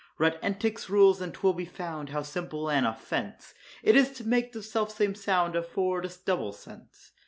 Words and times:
Read 0.17 0.39
Entick's 0.41 0.89
rules, 0.89 1.21
and 1.21 1.31
'twill 1.31 1.53
be 1.53 1.63
found, 1.63 2.09
how 2.09 2.23
simple 2.23 2.71
an 2.71 2.87
offence 2.87 3.53
It 3.83 3.95
is 3.95 4.09
to 4.13 4.23
make 4.27 4.51
the 4.51 4.63
self 4.63 4.91
same 4.97 5.13
sound 5.13 5.55
afford 5.55 6.05
a 6.05 6.09
double 6.25 6.53
sense. 6.53 7.11